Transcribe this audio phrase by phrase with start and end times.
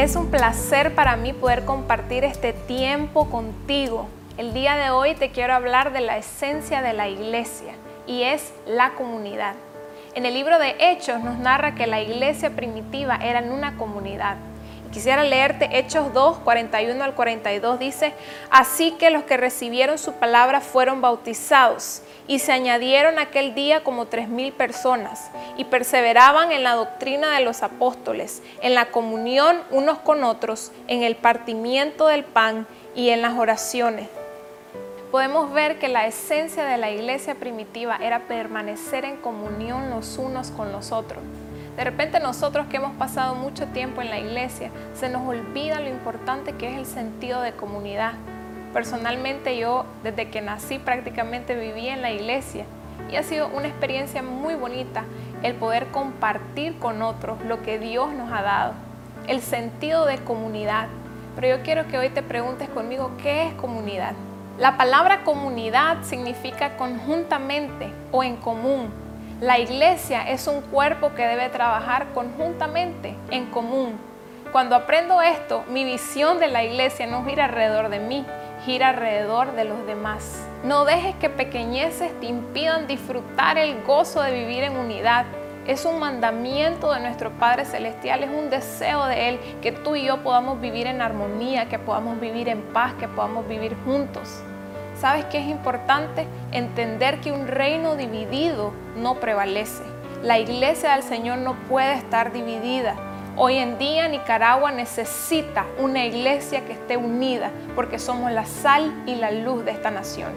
[0.00, 4.08] Es un placer para mí poder compartir este tiempo contigo.
[4.38, 7.74] El día de hoy te quiero hablar de la esencia de la iglesia
[8.06, 9.56] y es la comunidad.
[10.14, 14.36] En el libro de Hechos nos narra que la iglesia primitiva era en una comunidad.
[14.92, 17.78] Quisiera leerte Hechos 2, 41 al 42.
[17.78, 18.12] Dice,
[18.50, 24.06] así que los que recibieron su palabra fueron bautizados y se añadieron aquel día como
[24.06, 29.98] tres mil personas y perseveraban en la doctrina de los apóstoles, en la comunión unos
[29.98, 32.66] con otros, en el partimiento del pan
[32.96, 34.08] y en las oraciones
[35.10, 40.52] podemos ver que la esencia de la iglesia primitiva era permanecer en comunión los unos
[40.52, 41.22] con los otros.
[41.80, 45.88] De repente nosotros que hemos pasado mucho tiempo en la iglesia, se nos olvida lo
[45.88, 48.12] importante que es el sentido de comunidad.
[48.74, 52.66] Personalmente yo desde que nací prácticamente viví en la iglesia
[53.10, 55.04] y ha sido una experiencia muy bonita
[55.42, 58.74] el poder compartir con otros lo que Dios nos ha dado,
[59.26, 60.88] el sentido de comunidad.
[61.34, 64.12] Pero yo quiero que hoy te preguntes conmigo, ¿qué es comunidad?
[64.58, 69.09] La palabra comunidad significa conjuntamente o en común.
[69.40, 73.98] La iglesia es un cuerpo que debe trabajar conjuntamente, en común.
[74.52, 78.26] Cuando aprendo esto, mi visión de la iglesia no gira alrededor de mí,
[78.66, 80.46] gira alrededor de los demás.
[80.62, 85.24] No dejes que pequeñeces te impidan disfrutar el gozo de vivir en unidad.
[85.66, 90.04] Es un mandamiento de nuestro Padre Celestial, es un deseo de Él que tú y
[90.04, 94.42] yo podamos vivir en armonía, que podamos vivir en paz, que podamos vivir juntos.
[95.00, 96.26] ¿Sabes qué es importante?
[96.52, 99.82] Entender que un reino dividido no prevalece.
[100.22, 102.96] La iglesia del Señor no puede estar dividida.
[103.34, 109.14] Hoy en día Nicaragua necesita una iglesia que esté unida porque somos la sal y
[109.14, 110.32] la luz de esta nación.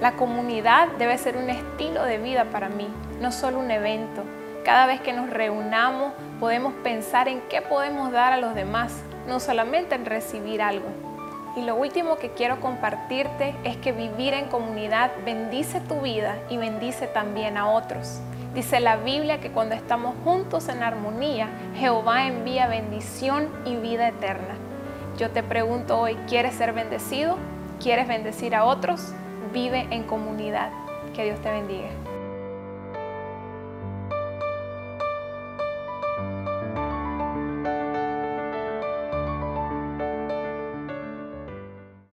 [0.00, 2.88] La comunidad debe ser un estilo de vida para mí,
[3.20, 4.22] no solo un evento.
[4.64, 9.38] Cada vez que nos reunamos podemos pensar en qué podemos dar a los demás, no
[9.38, 11.07] solamente en recibir algo.
[11.58, 16.56] Y lo último que quiero compartirte es que vivir en comunidad bendice tu vida y
[16.56, 18.20] bendice también a otros.
[18.54, 24.54] Dice la Biblia que cuando estamos juntos en armonía, Jehová envía bendición y vida eterna.
[25.18, 27.36] Yo te pregunto hoy, ¿quieres ser bendecido?
[27.82, 29.12] ¿Quieres bendecir a otros?
[29.52, 30.70] Vive en comunidad.
[31.12, 31.88] Que Dios te bendiga.